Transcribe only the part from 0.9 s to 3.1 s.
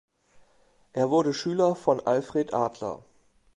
Er wurde Schüler von Alfred Adler.